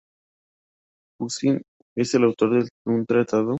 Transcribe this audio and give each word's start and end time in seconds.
Poussin 1.17 1.61
es 1.95 2.15
autor 2.15 2.63
de 2.63 2.69
un 2.85 3.05
tratado, 3.05 3.05
"La 3.05 3.05
expresión 3.05 3.05
de 3.05 3.19
las 3.19 3.27
pasiones". 3.27 3.47